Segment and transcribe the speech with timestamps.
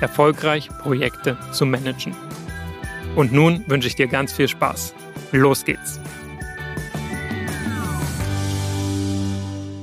[0.00, 2.14] erfolgreich Projekte zu managen.
[3.16, 4.94] Und nun wünsche ich dir ganz viel Spaß.
[5.32, 6.00] Los geht's!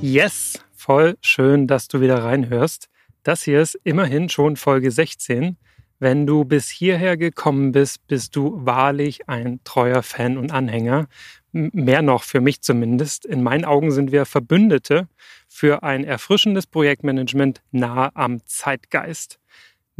[0.00, 2.88] Yes, voll schön, dass du wieder reinhörst.
[3.24, 5.56] Das hier ist immerhin schon Folge 16.
[5.98, 11.08] Wenn du bis hierher gekommen bist, bist du wahrlich ein treuer Fan und Anhänger.
[11.50, 13.26] Mehr noch für mich zumindest.
[13.26, 15.08] In meinen Augen sind wir Verbündete
[15.48, 19.40] für ein erfrischendes Projektmanagement nahe am Zeitgeist.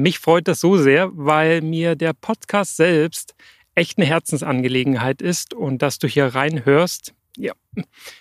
[0.01, 3.35] Mich freut das so sehr, weil mir der Podcast selbst
[3.75, 7.53] echt eine Herzensangelegenheit ist und dass du hier reinhörst, ja,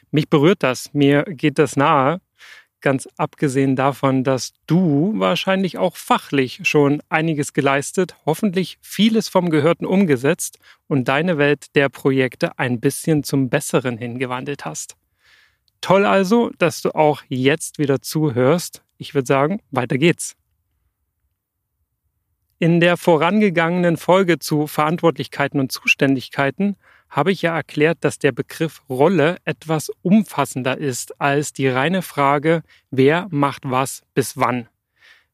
[0.09, 2.19] mich berührt das, mir geht das nahe.
[2.81, 9.85] Ganz abgesehen davon, dass du wahrscheinlich auch fachlich schon einiges geleistet, hoffentlich vieles vom Gehörten
[9.85, 14.95] umgesetzt und deine Welt der Projekte ein bisschen zum Besseren hingewandelt hast.
[15.81, 18.83] Toll also, dass du auch jetzt wieder zuhörst.
[18.97, 20.35] Ich würde sagen, weiter geht's.
[22.59, 26.75] In der vorangegangenen Folge zu Verantwortlichkeiten und Zuständigkeiten
[27.07, 32.63] habe ich ja erklärt, dass der Begriff Rolle etwas umfassender ist als die reine Frage,
[32.89, 34.67] wer macht was bis wann.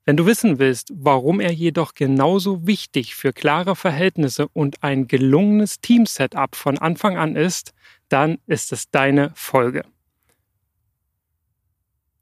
[0.03, 5.79] Wenn du wissen willst, warum er jedoch genauso wichtig für klare Verhältnisse und ein gelungenes
[5.79, 7.73] Team-Setup von Anfang an ist,
[8.09, 9.85] dann ist es deine Folge.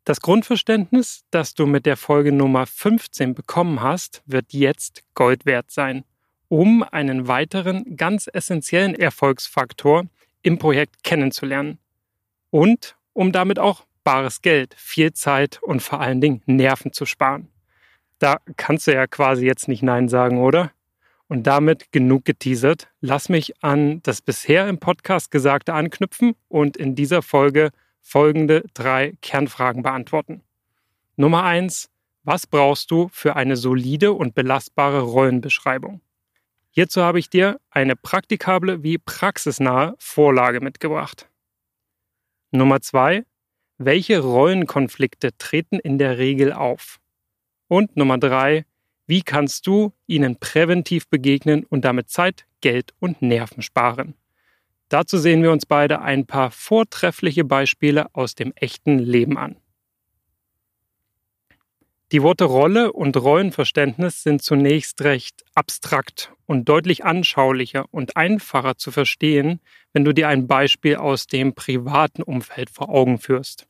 [0.04, 5.70] Das Grundverständnis, das du mit der Folge Nummer 15 bekommen hast, wird jetzt Gold wert
[5.70, 6.06] sein,
[6.48, 10.06] um einen weiteren ganz essentiellen Erfolgsfaktor
[10.42, 11.78] im Projekt kennenzulernen.
[12.50, 17.50] Und um damit auch bares Geld, viel Zeit und vor allen Dingen Nerven zu sparen.
[18.18, 20.72] Da kannst du ja quasi jetzt nicht Nein sagen, oder?
[21.28, 22.90] Und damit genug geteasert.
[23.02, 27.70] Lass mich an das bisher im Podcast Gesagte anknüpfen und in dieser Folge
[28.02, 30.42] folgende drei Kernfragen beantworten.
[31.16, 31.90] Nummer eins:
[32.24, 36.02] Was brauchst du für eine solide und belastbare Rollenbeschreibung?
[36.72, 41.30] Hierzu habe ich dir eine praktikable wie praxisnahe Vorlage mitgebracht.
[42.52, 43.26] Nummer zwei:
[43.78, 47.00] Welche Rollenkonflikte treten in der Regel auf?
[47.68, 48.66] Und Nummer drei:
[49.06, 54.16] Wie kannst du ihnen präventiv begegnen und damit Zeit, Geld und Nerven sparen?
[54.92, 59.56] Dazu sehen wir uns beide ein paar vortreffliche Beispiele aus dem echten Leben an.
[62.12, 68.92] Die Worte Rolle und Rollenverständnis sind zunächst recht abstrakt und deutlich anschaulicher und einfacher zu
[68.92, 69.62] verstehen,
[69.94, 73.68] wenn du dir ein Beispiel aus dem privaten Umfeld vor Augen führst.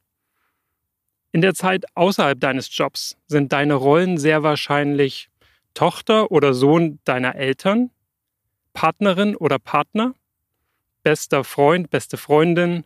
[1.31, 5.29] In der Zeit außerhalb deines Jobs sind deine Rollen sehr wahrscheinlich
[5.75, 7.91] Tochter oder Sohn deiner Eltern,
[8.73, 10.15] Partnerin oder Partner,
[11.03, 12.85] bester Freund, beste Freundin,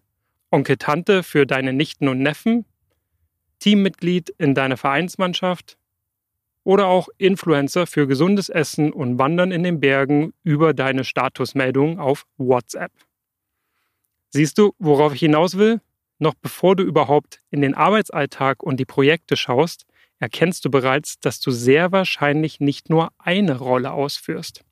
[0.52, 2.66] Onkel, Tante für deine Nichten und Neffen,
[3.60, 5.78] Teammitglied in deiner Vereinsmannschaft
[6.64, 12.26] oder auch Influencer für gesundes Essen und Wandern in den Bergen über deine Statusmeldung auf
[12.38, 12.92] WhatsApp.
[14.30, 15.82] Siehst du, worauf ich hinaus will?
[16.18, 19.86] Noch bevor du überhaupt in den Arbeitsalltag und die Projekte schaust,
[20.20, 24.64] erkennst du bereits, dass du sehr wahrscheinlich nicht nur eine Rolle ausführst.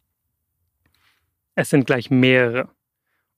[1.56, 2.70] Es sind gleich mehrere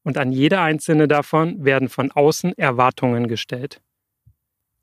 [0.06, 3.82] und an jede einzelne davon werden von außen Erwartungen gestellt.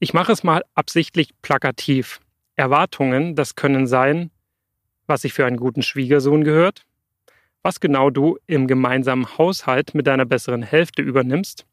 [0.01, 2.21] Ich mache es mal absichtlich plakativ.
[2.57, 4.31] Erwartungen, das können sein,
[5.07, 6.85] was sich für einen guten Schwiegersohn gehört,
[7.63, 11.67] was genau du im gemeinsamen Haushalt mit deiner besseren Hälfte übernimmst,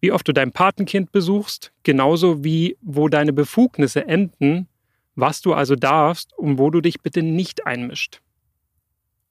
[0.00, 4.68] wie oft du dein Patenkind besuchst, genauso wie wo deine Befugnisse enden,
[5.16, 8.20] was du also darfst und wo du dich bitte nicht einmischt.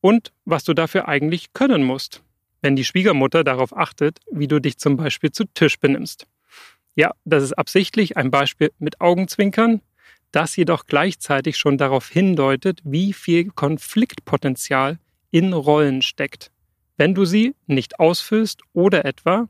[0.02, 2.22] Und was du dafür eigentlich können musst
[2.62, 6.28] wenn die Schwiegermutter darauf achtet, wie du dich zum Beispiel zu Tisch benimmst.
[6.96, 9.82] Ja, das ist absichtlich ein Beispiel mit Augenzwinkern,
[10.32, 15.00] das jedoch gleichzeitig schon darauf hindeutet, wie viel Konfliktpotenzial
[15.32, 16.52] in Rollen steckt,
[16.98, 19.48] wenn du sie nicht ausfüllst oder etwa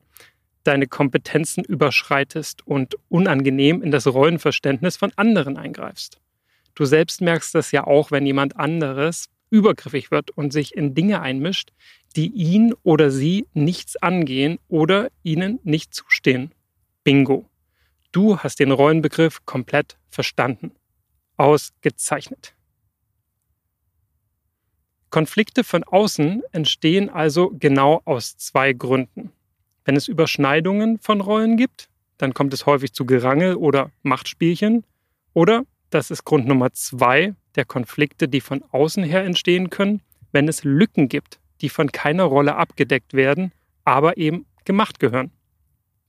[0.64, 6.20] deine Kompetenzen überschreitest und unangenehm in das Rollenverständnis von anderen eingreifst.
[6.74, 11.22] Du selbst merkst das ja auch, wenn jemand anderes übergriffig wird und sich in Dinge
[11.22, 11.72] einmischt,
[12.16, 16.52] die ihn oder sie nichts angehen oder ihnen nicht zustehen.
[17.04, 17.50] Bingo.
[18.12, 20.72] Du hast den Rollenbegriff komplett verstanden.
[21.38, 22.56] Ausgezeichnet.
[25.10, 29.32] Konflikte von außen entstehen also genau aus zwei Gründen.
[29.84, 34.86] Wenn es Überschneidungen von Rollen gibt, dann kommt es häufig zu Gerangel oder Machtspielchen.
[35.34, 40.02] Oder, das ist Grund Nummer zwei der Konflikte, die von außen her entstehen können,
[40.32, 43.52] wenn es Lücken gibt, die von keiner Rolle abgedeckt werden,
[43.84, 45.32] aber eben gemacht gehören.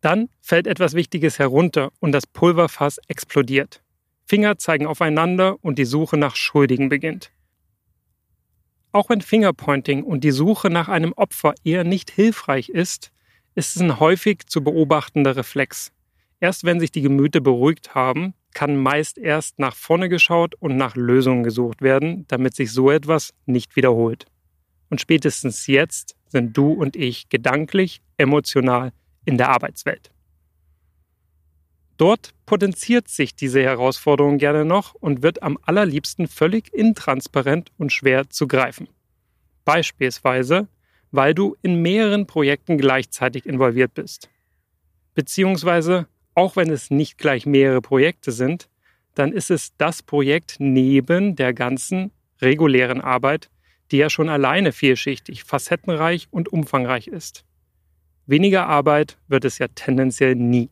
[0.00, 3.82] Dann fällt etwas Wichtiges herunter und das Pulverfass explodiert.
[4.24, 7.30] Finger zeigen aufeinander und die Suche nach Schuldigen beginnt.
[8.92, 13.12] Auch wenn Fingerpointing und die Suche nach einem Opfer eher nicht hilfreich ist,
[13.54, 15.92] ist es ein häufig zu beobachtender Reflex.
[16.40, 20.96] Erst wenn sich die Gemüter beruhigt haben, kann meist erst nach vorne geschaut und nach
[20.96, 24.26] Lösungen gesucht werden, damit sich so etwas nicht wiederholt.
[24.90, 28.92] Und spätestens jetzt sind du und ich gedanklich, emotional
[29.24, 30.10] in der Arbeitswelt.
[31.96, 38.28] Dort potenziert sich diese Herausforderung gerne noch und wird am allerliebsten völlig intransparent und schwer
[38.28, 38.88] zu greifen.
[39.64, 40.68] Beispielsweise
[41.16, 44.28] weil du in mehreren Projekten gleichzeitig involviert bist.
[45.14, 48.68] Beziehungsweise, auch wenn es nicht gleich mehrere Projekte sind,
[49.14, 52.10] dann ist es das Projekt neben der ganzen
[52.42, 53.48] regulären Arbeit,
[53.90, 57.44] die ja schon alleine vielschichtig, facettenreich und umfangreich ist.
[58.26, 60.70] Weniger Arbeit wird es ja tendenziell nie.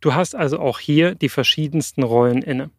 [0.00, 2.70] Du hast also auch hier die verschiedensten Rollen inne.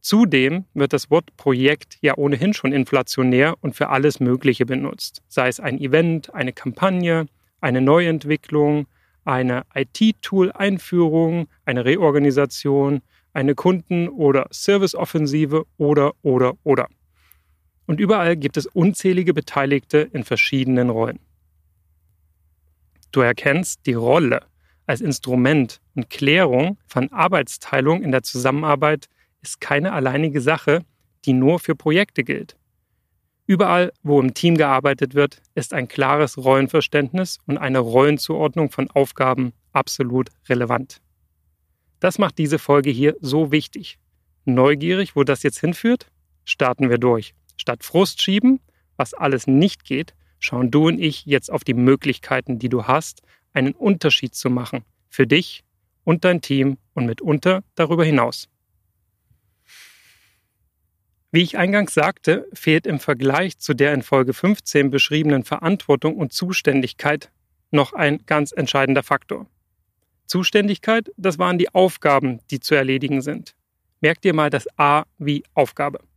[0.00, 5.48] Zudem wird das Wort Projekt ja ohnehin schon inflationär und für alles Mögliche benutzt, sei
[5.48, 7.26] es ein Event, eine Kampagne,
[7.60, 8.86] eine Neuentwicklung,
[9.24, 13.02] eine IT-Tool-Einführung, eine Reorganisation,
[13.32, 16.88] eine Kunden- oder Serviceoffensive oder, oder, oder.
[17.88, 21.20] Und überall gibt es unzählige Beteiligte in verschiedenen Rollen.
[23.12, 24.42] Du erkennst die Rolle
[24.86, 29.08] als Instrument und Klärung von Arbeitsteilung in der Zusammenarbeit
[29.40, 30.84] ist keine alleinige Sache,
[31.24, 32.58] die nur für Projekte gilt.
[33.46, 39.54] Überall, wo im Team gearbeitet wird, ist ein klares Rollenverständnis und eine Rollenzuordnung von Aufgaben
[39.72, 41.00] absolut relevant.
[42.00, 43.98] Das macht diese Folge hier so wichtig.
[44.44, 46.10] Neugierig, wo das jetzt hinführt?
[46.44, 47.34] Starten wir durch.
[47.68, 48.60] Statt Frust schieben,
[48.96, 53.20] was alles nicht geht, schauen du und ich jetzt auf die Möglichkeiten, die du hast,
[53.52, 54.86] einen Unterschied zu machen.
[55.10, 55.64] Für dich
[56.02, 58.48] und dein Team und mitunter darüber hinaus.
[61.30, 66.32] Wie ich eingangs sagte, fehlt im Vergleich zu der in Folge 15 beschriebenen Verantwortung und
[66.32, 67.30] Zuständigkeit
[67.70, 69.46] noch ein ganz entscheidender Faktor.
[70.24, 73.54] Zuständigkeit, das waren die Aufgaben, die zu erledigen sind.
[74.00, 76.07] Merk dir mal das A wie Aufgabe.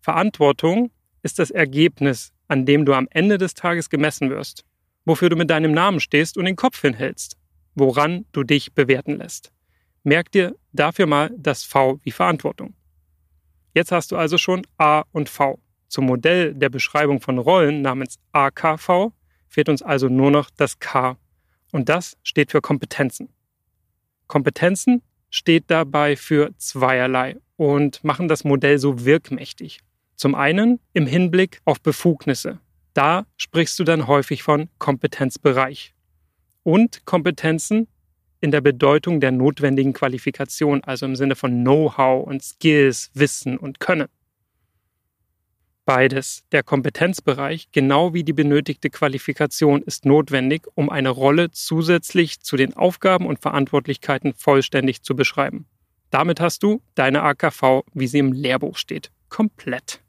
[0.00, 0.90] Verantwortung
[1.22, 4.64] ist das Ergebnis, an dem du am Ende des Tages gemessen wirst,
[5.04, 7.36] wofür du mit deinem Namen stehst und den Kopf hinhältst,
[7.74, 9.52] woran du dich bewerten lässt.
[10.02, 12.74] Merk dir dafür mal das V wie Verantwortung.
[13.74, 15.60] Jetzt hast du also schon A und V.
[15.88, 19.12] Zum Modell der Beschreibung von Rollen namens AKV
[19.48, 21.16] fehlt uns also nur noch das K.
[21.72, 23.28] Und das steht für Kompetenzen.
[24.26, 29.80] Kompetenzen steht dabei für zweierlei und machen das Modell so wirkmächtig.
[30.20, 32.60] Zum einen im Hinblick auf Befugnisse.
[32.92, 35.94] Da sprichst du dann häufig von Kompetenzbereich.
[36.62, 37.88] Und Kompetenzen
[38.42, 43.80] in der Bedeutung der notwendigen Qualifikation, also im Sinne von Know-how und Skills, Wissen und
[43.80, 44.08] Können.
[45.86, 52.58] Beides, der Kompetenzbereich genau wie die benötigte Qualifikation, ist notwendig, um eine Rolle zusätzlich zu
[52.58, 55.64] den Aufgaben und Verantwortlichkeiten vollständig zu beschreiben.
[56.10, 60.02] Damit hast du deine AKV, wie sie im Lehrbuch steht, komplett.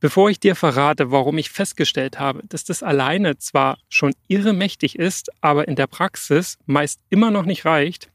[0.00, 4.96] Bevor ich dir verrate, warum ich festgestellt habe, dass das alleine zwar schon irre mächtig
[4.96, 8.08] ist, aber in der Praxis meist immer noch nicht reicht,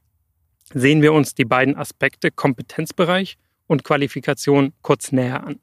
[0.73, 3.37] sehen wir uns die beiden Aspekte Kompetenzbereich
[3.67, 5.59] und Qualifikation kurz näher an.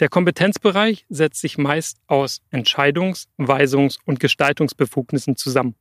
[0.00, 5.74] Der Kompetenzbereich setzt sich meist aus Entscheidungs-, Weisungs- und Gestaltungsbefugnissen zusammen.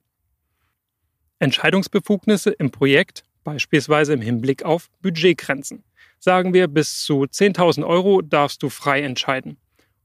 [1.39, 5.85] Entscheidungsbefugnisse im Projekt, beispielsweise im Hinblick auf Budgetgrenzen
[6.19, 9.57] sagen wir, bis zu 10.000 Euro darfst du frei entscheiden.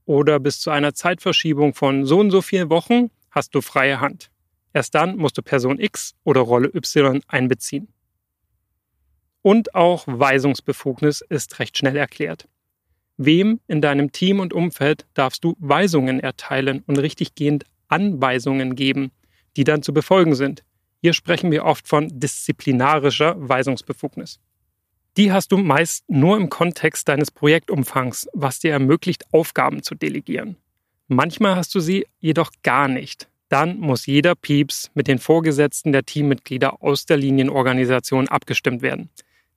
[0.05, 4.31] Oder bis zu einer Zeitverschiebung von so und so vielen Wochen hast du freie Hand.
[4.73, 7.87] Erst dann musst du Person X oder Rolle Y einbeziehen.
[9.41, 12.47] Und auch Weisungsbefugnis ist recht schnell erklärt.
[13.17, 19.11] Wem in deinem Team und Umfeld darfst du Weisungen erteilen und richtiggehend Anweisungen geben,
[19.55, 20.63] die dann zu befolgen sind?
[21.01, 24.39] Hier sprechen wir oft von disziplinarischer Weisungsbefugnis.
[25.17, 30.57] Die hast du meist nur im Kontext deines Projektumfangs, was dir ermöglicht, Aufgaben zu delegieren.
[31.07, 33.29] Manchmal hast du sie jedoch gar nicht.
[33.47, 39.09] Dann muss jeder Pieps mit den Vorgesetzten der Teammitglieder aus der Linienorganisation abgestimmt werden.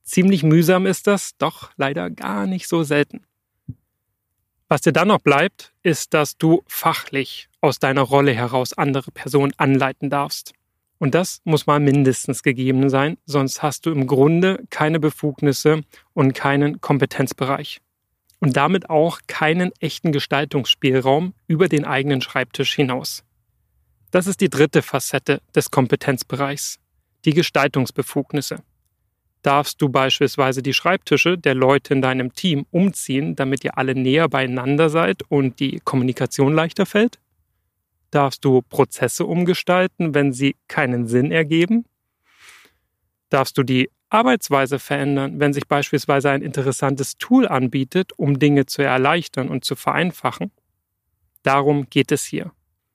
[0.04, 3.24] Ziemlich mühsam ist das, doch leider gar nicht so selten.
[4.68, 9.54] Was dir dann noch bleibt, ist, dass du fachlich aus deiner Rolle heraus andere Personen
[9.56, 10.52] anleiten darfst.
[10.98, 16.34] Und das muss mal mindestens gegeben sein, sonst hast du im Grunde keine Befugnisse und
[16.34, 17.80] keinen Kompetenzbereich.
[18.40, 23.24] Und damit auch keinen echten Gestaltungsspielraum über den eigenen Schreibtisch hinaus.
[24.10, 26.78] Das ist die dritte Facette des Kompetenzbereichs,
[27.24, 28.62] die Gestaltungsbefugnisse
[29.42, 34.28] darfst du beispielsweise die Schreibtische der Leute in deinem Team umziehen, damit ihr alle näher
[34.28, 37.18] beieinander seid und die Kommunikation leichter fällt?
[38.10, 41.84] Darfst du Prozesse umgestalten, wenn sie keinen Sinn ergeben?
[43.28, 48.82] Darfst du die Arbeitsweise verändern, wenn sich beispielsweise ein interessantes Tool anbietet, um Dinge zu
[48.82, 50.50] erleichtern und zu vereinfachen?
[51.42, 52.52] Darum geht es hier.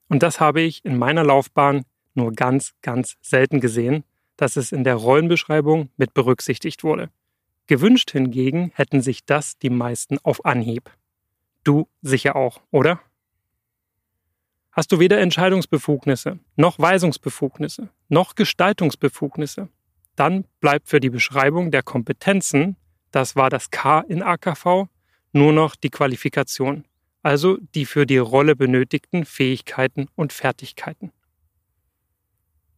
[0.08, 4.04] Und das habe ich in meiner Laufbahn nur ganz, ganz selten gesehen,
[4.36, 7.10] dass es in der Rollenbeschreibung mit berücksichtigt wurde.
[7.66, 10.90] Gewünscht hingegen hätten sich das die meisten auf Anhieb.
[11.62, 13.00] Du sicher auch, oder?
[14.74, 19.68] Hast du weder Entscheidungsbefugnisse, noch Weisungsbefugnisse, noch Gestaltungsbefugnisse,
[20.16, 22.74] dann bleibt für die Beschreibung der Kompetenzen,
[23.12, 24.88] das war das K in AKV,
[25.32, 26.86] nur noch die Qualifikation,
[27.22, 31.12] also die für die Rolle benötigten Fähigkeiten und Fertigkeiten.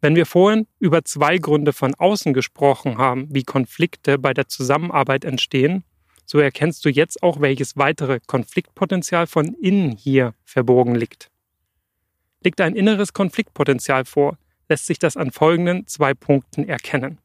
[0.03, 5.25] Wenn wir vorhin über zwei Gründe von außen gesprochen haben, wie Konflikte bei der Zusammenarbeit
[5.25, 5.83] entstehen,
[6.27, 11.31] so erkennst du jetzt auch, welches weitere Konfliktpotenzial von innen hier verborgen liegt.
[12.47, 14.39] Liegt ein inneres Konfliktpotenzial vor,
[14.69, 17.19] lässt sich das an folgenden zwei Punkten erkennen.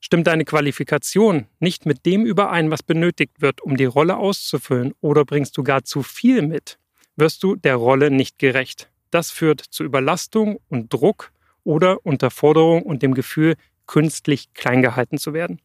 [0.00, 5.26] Stimmt deine Qualifikation nicht mit dem überein, was benötigt wird, um die Rolle auszufüllen, oder
[5.26, 6.78] bringst du gar zu viel mit,
[7.16, 8.90] wirst du der Rolle nicht gerecht.
[9.10, 11.30] Das führt zu Überlastung und Druck
[11.62, 13.56] oder Unterforderung und dem Gefühl,
[13.86, 15.60] künstlich klein gehalten zu werden.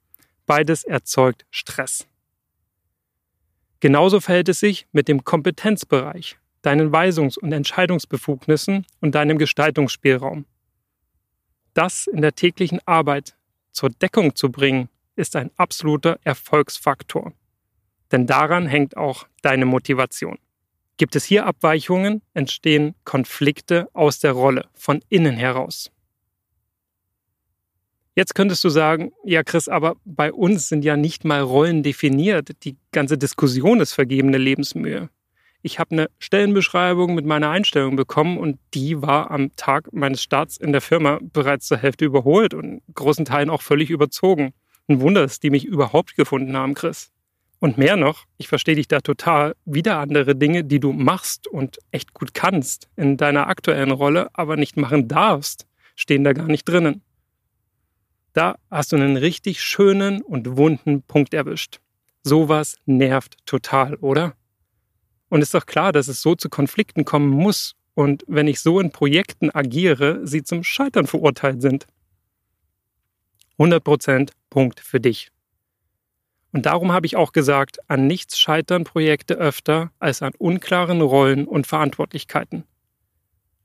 [0.46, 2.10] Beides erzeugt Stress.
[3.80, 10.46] Genauso verhält es sich mit dem Kompetenzbereich, deinen Weisungs- und Entscheidungsbefugnissen und deinem Gestaltungsspielraum.
[11.74, 13.36] Das in der täglichen Arbeit
[13.72, 17.34] zur Deckung zu bringen, ist ein absoluter Erfolgsfaktor.
[18.12, 20.38] Denn daran hängt auch deine Motivation.
[20.98, 25.92] Gibt es hier Abweichungen, entstehen Konflikte aus der Rolle, von innen heraus.
[28.16, 32.50] Jetzt könntest du sagen, ja Chris, aber bei uns sind ja nicht mal Rollen definiert.
[32.64, 35.10] Die ganze Diskussion ist vergebene Lebensmühe.
[35.62, 40.58] Ich habe eine Stellenbeschreibung mit meiner Einstellung bekommen und die war am Tag meines Starts
[40.58, 44.54] in der Firma bereits zur Hälfte überholt und großen Teilen auch völlig überzogen.
[44.88, 47.12] Ein Wunder, dass die mich überhaupt gefunden haben, Chris.
[47.60, 51.80] Und mehr noch, ich verstehe dich da total, wieder andere Dinge, die du machst und
[51.92, 56.70] echt gut kannst in deiner aktuellen Rolle, aber nicht machen darfst, stehen da gar nicht
[56.70, 57.02] drinnen.
[58.34, 61.80] Da hast du einen richtig schönen und wunden Punkt erwischt.
[62.22, 64.36] Sowas nervt total, oder?
[65.30, 68.80] Und ist doch klar, dass es so zu Konflikten kommen muss und wenn ich so
[68.80, 71.88] in Projekten agiere, sie zum Scheitern verurteilt sind.
[73.58, 75.32] 100% Punkt für dich.
[76.54, 81.46] Und darum habe ich auch gesagt, an nichts scheitern Projekte öfter als an unklaren Rollen
[81.46, 82.64] und Verantwortlichkeiten.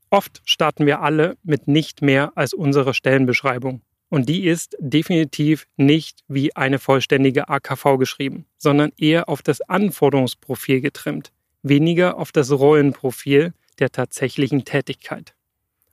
[0.09, 3.81] Oft starten wir alle mit nicht mehr als unserer Stellenbeschreibung.
[4.09, 10.81] Und die ist definitiv nicht wie eine vollständige AKV geschrieben, sondern eher auf das Anforderungsprofil
[10.81, 11.31] getrimmt,
[11.63, 15.33] weniger auf das Rollenprofil der tatsächlichen Tätigkeit.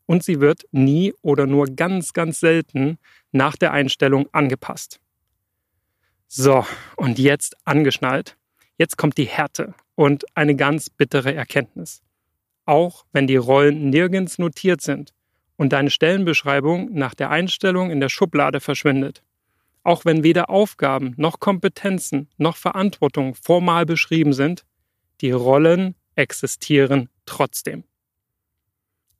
[0.06, 2.98] Und sie wird nie oder nur ganz, ganz selten
[3.32, 5.00] nach der Einstellung angepasst.
[6.26, 8.36] So, und jetzt angeschnallt.
[8.76, 12.02] Jetzt kommt die Härte und eine ganz bittere Erkenntnis.
[12.66, 15.12] Auch wenn die Rollen nirgends notiert sind
[15.56, 19.22] und deine Stellenbeschreibung nach der Einstellung in der Schublade verschwindet.
[19.82, 24.64] Auch wenn weder Aufgaben noch Kompetenzen noch Verantwortung formal beschrieben sind,
[25.20, 27.84] die Rollen existieren trotzdem.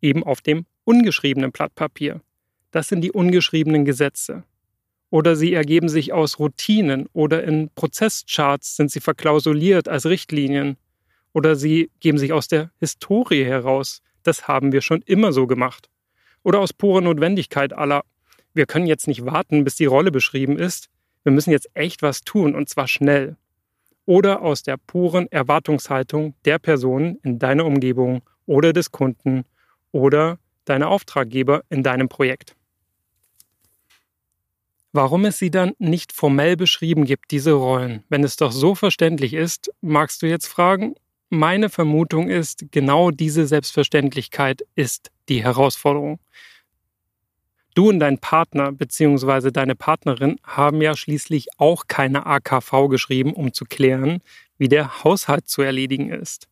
[0.01, 2.21] Eben auf dem ungeschriebenen Blatt Papier.
[2.71, 4.45] Das sind die ungeschriebenen Gesetze
[5.11, 10.77] oder sie ergeben sich aus Routinen oder in Prozesscharts sind sie verklausuliert als Richtlinien
[11.33, 14.03] oder sie geben sich aus der Historie heraus.
[14.23, 15.91] Das haben wir schon immer so gemacht.
[16.43, 18.05] Oder aus purer Notwendigkeit aller,
[18.55, 20.89] wir können jetzt nicht warten, bis die Rolle beschrieben ist.
[21.23, 23.37] wir müssen jetzt echt was tun und zwar schnell.
[24.11, 29.45] Oder aus der puren Erwartungshaltung der Personen in deiner Umgebung oder des Kunden
[29.93, 32.57] oder deiner Auftraggeber in deinem Projekt.
[34.93, 39.33] Warum es sie dann nicht formell beschrieben gibt, diese Rollen, wenn es doch so verständlich
[39.33, 40.97] ist, magst du jetzt fragen?
[41.29, 46.19] Meine Vermutung ist, genau diese Selbstverständlichkeit ist die Herausforderung.
[47.75, 49.51] Du und dein Partner bzw.
[49.51, 54.21] deine Partnerin haben ja schließlich auch keine AKV geschrieben, um zu klären,
[54.59, 56.49] wie der Haushalt zu erledigen ist.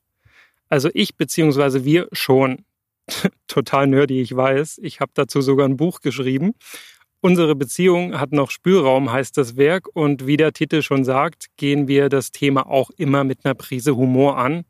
[0.68, 1.84] Also ich bzw.
[1.84, 2.64] wir schon.
[3.46, 4.80] Total nerdy, ich weiß.
[4.82, 6.54] Ich habe dazu sogar ein Buch geschrieben
[7.20, 11.88] Unsere Beziehung hat noch Spürraum, heißt das Werk, und wie der Titel schon sagt, gehen
[11.88, 14.64] wir das Thema auch immer mit einer Prise Humor an.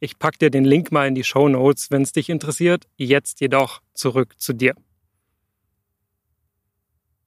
[0.00, 2.86] Ich packe dir den Link mal in die Show Notes, wenn es dich interessiert.
[2.96, 4.74] Jetzt jedoch zurück zu dir.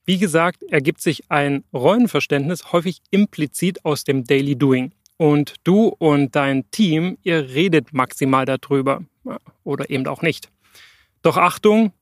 [0.10, 4.92] Wie gesagt, ergibt sich ein Rollenverständnis häufig implizit aus dem Daily Doing.
[5.18, 9.04] Und du und dein Team, ihr redet maximal darüber.
[9.64, 10.50] Oder eben auch nicht.
[11.22, 11.94] Doch Achtung,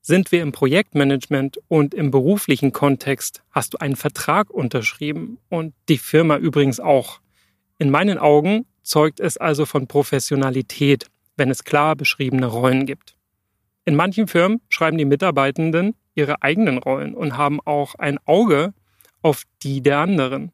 [0.00, 5.98] sind wir im Projektmanagement und im beruflichen Kontext, hast du einen Vertrag unterschrieben und die
[5.98, 7.20] Firma übrigens auch.
[7.78, 13.14] In meinen Augen zeugt es also von Professionalität, wenn es klar beschriebene Rollen gibt.
[13.84, 18.74] In manchen Firmen schreiben die Mitarbeitenden ihre eigenen Rollen und haben auch ein Auge
[19.22, 20.52] auf die der anderen.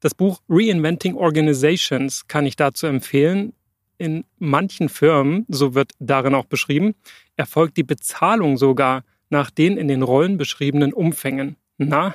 [0.00, 3.52] Das Buch Reinventing Organizations kann ich dazu empfehlen
[3.98, 6.94] in manchen Firmen, so wird darin auch beschrieben,
[7.36, 11.56] erfolgt die Bezahlung sogar nach den in den Rollen beschriebenen Umfängen.
[11.76, 12.14] Na,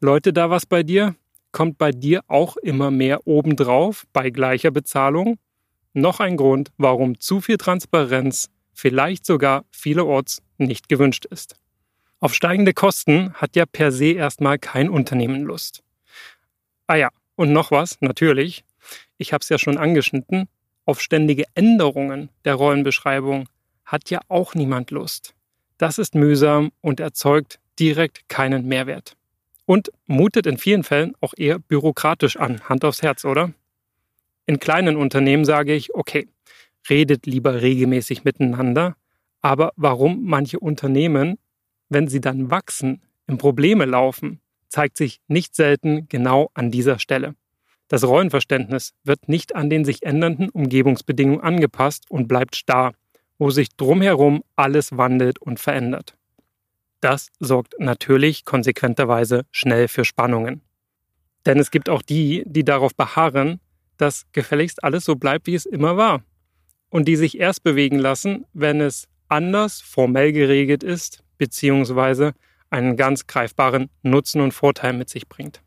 [0.00, 1.14] Leute, da was bei dir?
[1.52, 5.38] Kommt bei dir auch immer mehr obendrauf bei gleicher Bezahlung?
[5.94, 11.56] Noch ein Grund, warum zu viel Transparenz vielleicht sogar vielerorts nicht gewünscht ist.
[12.20, 15.82] Auf steigende Kosten hat ja per se erstmal kein Unternehmen Lust.
[16.86, 18.64] Ah ja, und noch was, natürlich.
[19.18, 20.48] Ich habe es ja schon angeschnitten
[20.86, 23.48] auf ständige Änderungen der Rollenbeschreibung
[23.84, 25.34] hat ja auch niemand Lust.
[25.78, 29.16] Das ist mühsam und erzeugt direkt keinen Mehrwert.
[29.66, 33.52] Und mutet in vielen Fällen auch eher bürokratisch an, Hand aufs Herz, oder?
[34.46, 36.28] In kleinen Unternehmen sage ich, okay,
[36.88, 38.94] redet lieber regelmäßig miteinander,
[39.42, 41.36] aber warum manche Unternehmen,
[41.88, 47.34] wenn sie dann wachsen, in Probleme laufen, zeigt sich nicht selten genau an dieser Stelle.
[47.88, 52.92] Das Rollenverständnis wird nicht an den sich ändernden Umgebungsbedingungen angepasst und bleibt starr,
[53.38, 56.16] wo sich drumherum alles wandelt und verändert.
[57.00, 60.62] Das sorgt natürlich konsequenterweise schnell für Spannungen.
[61.44, 63.60] Denn es gibt auch die, die darauf beharren,
[63.98, 66.22] dass gefälligst alles so bleibt, wie es immer war.
[66.88, 72.32] Und die sich erst bewegen lassen, wenn es anders formell geregelt ist, beziehungsweise
[72.70, 75.62] einen ganz greifbaren Nutzen und Vorteil mit sich bringt.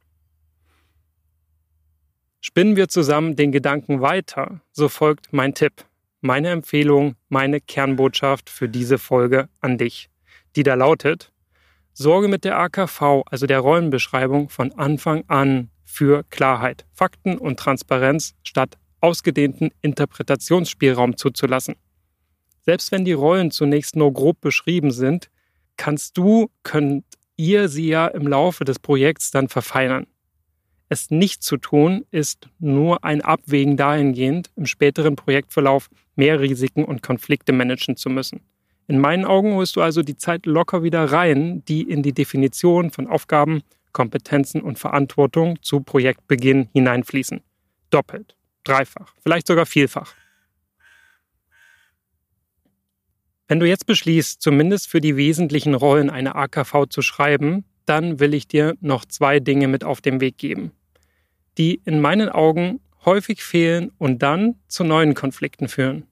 [2.42, 5.86] Spinnen wir zusammen den Gedanken weiter, so folgt mein Tipp,
[6.22, 10.10] meine Empfehlung, meine Kernbotschaft für diese Folge an dich,
[10.56, 11.32] die da lautet,
[11.94, 18.36] sorge mit der AKV, also der Rollenbeschreibung, von Anfang an für Klarheit, Fakten und Transparenz
[18.44, 21.76] statt ausgedehnten Interpretationsspielraum zuzulassen.
[22.62, 25.30] Selbst wenn die Rollen zunächst nur grob beschrieben sind,
[25.80, 27.06] kannst du, könnt
[27.38, 30.06] ihr sie ja im Laufe des Projekts dann verfeinern.
[30.90, 37.02] Es nicht zu tun, ist nur ein Abwägen dahingehend, im späteren Projektverlauf mehr Risiken und
[37.02, 38.42] Konflikte managen zu müssen.
[38.88, 42.92] In meinen Augen holst du also die Zeit locker wieder rein, die in die Definition
[42.92, 43.62] von Aufgaben,
[43.94, 47.42] Kompetenzen und Verantwortung zu Projektbeginn hineinfließen.
[47.90, 50.14] Doppelt, dreifach, vielleicht sogar vielfach.
[53.50, 58.34] Wenn du jetzt beschließt, zumindest für die wesentlichen Rollen eine AKV zu schreiben, dann will
[58.34, 60.72] ich dir noch zwei Dinge mit auf den Weg geben
[61.60, 66.08] die in meinen Augen häufig fehlen und dann zu neuen Konflikten führen.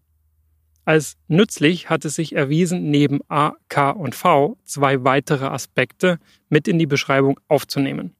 [0.83, 6.19] Als nützlich hat es sich erwiesen, neben A, K und V zwei weitere Aspekte
[6.49, 8.15] mit in die Beschreibung aufzunehmen.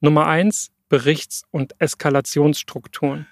[0.00, 3.26] Nummer eins Berichts- und Eskalationsstrukturen.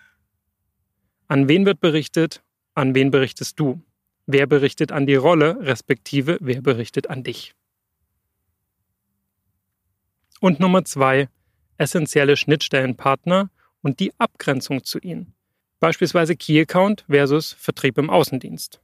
[1.27, 2.43] An wen wird berichtet?
[2.75, 3.81] An wen berichtest du?
[4.27, 7.55] Wer berichtet an die Rolle, respektive wer berichtet an dich?
[10.41, 11.29] Und Nummer zwei
[11.79, 13.51] essentielle Schnittstellenpartner
[13.83, 15.35] und die Abgrenzung zu ihnen.
[15.79, 18.81] Beispielsweise Key Account versus Vertrieb im Außendienst.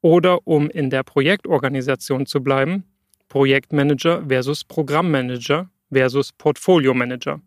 [0.00, 2.84] Oder um in der Projektorganisation zu bleiben,
[3.28, 7.40] Projektmanager versus Programmmanager versus Portfolio Manager.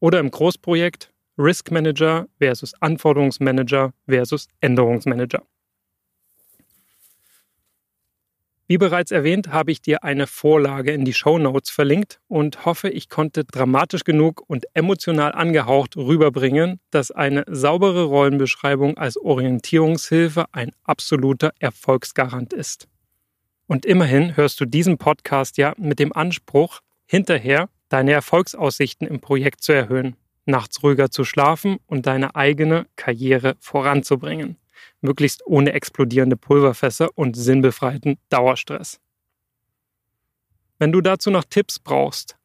[0.00, 5.42] Oder im Großprojekt Risk Manager versus Anforderungsmanager versus Änderungsmanager.
[8.70, 12.88] Wie bereits erwähnt, habe ich dir eine Vorlage in die Show Notes verlinkt und hoffe,
[12.88, 20.70] ich konnte dramatisch genug und emotional angehaucht rüberbringen, dass eine saubere Rollenbeschreibung als Orientierungshilfe ein
[20.84, 22.86] absoluter Erfolgsgarant ist.
[23.66, 29.64] Und immerhin hörst du diesen Podcast ja mit dem Anspruch, hinterher deine Erfolgsaussichten im Projekt
[29.64, 30.14] zu erhöhen,
[30.46, 34.58] nachts ruhiger zu schlafen und deine eigene Karriere voranzubringen
[35.00, 39.00] möglichst ohne explodierende Pulverfässer und sinnbefreiten Dauerstress.
[40.78, 42.36] Wenn du dazu noch Tipps brauchst,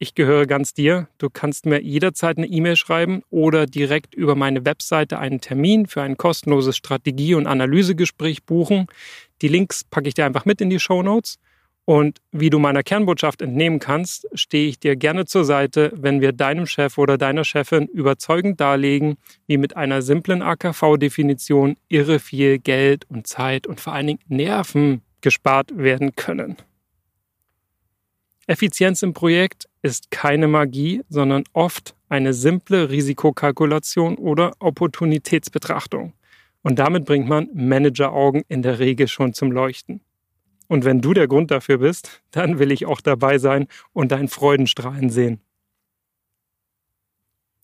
[0.00, 1.08] ich gehöre ganz dir.
[1.18, 6.02] Du kannst mir jederzeit eine E-Mail schreiben oder direkt über meine Webseite einen Termin für
[6.02, 8.86] ein kostenloses Strategie- und Analysegespräch buchen.
[9.42, 11.38] Die Links packe ich dir einfach mit in die Show Notes.
[11.88, 16.32] Und wie du meiner Kernbotschaft entnehmen kannst, stehe ich dir gerne zur Seite, wenn wir
[16.32, 23.06] deinem Chef oder deiner Chefin überzeugend darlegen, wie mit einer simplen AKV-Definition irre viel Geld
[23.08, 26.58] und Zeit und vor allen Dingen Nerven gespart werden können.
[28.46, 36.12] Effizienz im Projekt ist keine Magie, sondern oft eine simple Risikokalkulation oder Opportunitätsbetrachtung.
[36.60, 40.02] Und damit bringt man Manageraugen in der Regel schon zum Leuchten.
[40.68, 44.28] Und wenn du der Grund dafür bist, dann will ich auch dabei sein und dein
[44.28, 45.40] Freudenstrahlen sehen.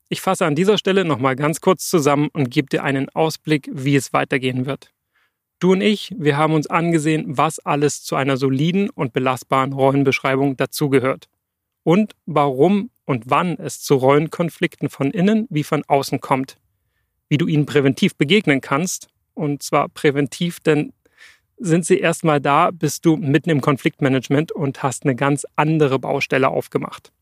[0.08, 3.96] Ich fasse an dieser Stelle nochmal ganz kurz zusammen und gebe dir einen Ausblick, wie
[3.96, 4.92] es weitergehen wird.
[5.60, 10.56] Du und ich, wir haben uns angesehen, was alles zu einer soliden und belastbaren Rollenbeschreibung
[10.56, 11.28] dazugehört.
[11.82, 16.58] Und warum und wann es zu Rollenkonflikten von innen wie von außen kommt.
[17.28, 19.08] Wie du ihnen präventiv begegnen kannst.
[19.34, 20.92] Und zwar präventiv, denn
[21.64, 26.48] sind sie erstmal da, bist du mitten im Konfliktmanagement und hast eine ganz andere Baustelle
[26.48, 27.12] aufgemacht.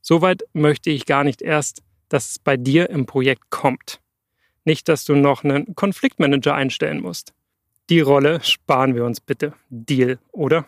[0.00, 4.00] Soweit möchte ich gar nicht erst, dass es bei dir im Projekt kommt.
[4.64, 7.34] Nicht, dass du noch einen Konfliktmanager einstellen musst.
[7.90, 9.52] Die Rolle sparen wir uns bitte.
[9.68, 10.66] Deal, oder?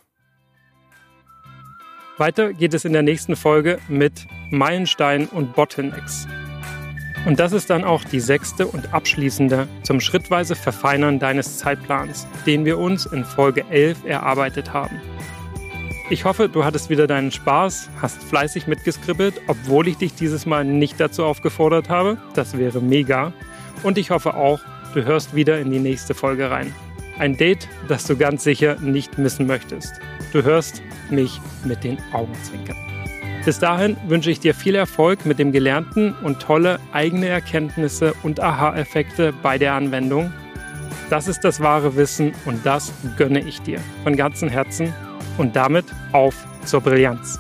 [2.19, 6.27] Weiter geht es in der nächsten Folge mit Meilenstein und Bottlenecks.
[7.27, 12.65] Und das ist dann auch die sechste und abschließende zum schrittweise Verfeinern deines Zeitplans, den
[12.65, 15.01] wir uns in Folge 11 erarbeitet haben.
[16.09, 20.65] Ich hoffe, du hattest wieder deinen Spaß, hast fleißig mitgeskribbelt, obwohl ich dich dieses Mal
[20.65, 22.17] nicht dazu aufgefordert habe.
[22.35, 23.33] Das wäre mega.
[23.83, 24.61] Und ich hoffe auch,
[24.95, 26.73] du hörst wieder in die nächste Folge rein.
[27.19, 29.95] Ein Date, das du ganz sicher nicht missen möchtest.
[30.33, 32.77] Du hörst mich mit den Augenzwinkern.
[33.47, 38.41] Bis dahin wünsche ich dir viel Erfolg mit dem Gelernten und tolle eigene Erkenntnisse und
[38.41, 40.33] Aha-Effekte bei der Anwendung.
[41.11, 44.93] Das ist das wahre Wissen und das gönne ich dir von ganzem Herzen
[45.39, 47.39] und damit auf zur Brillanz.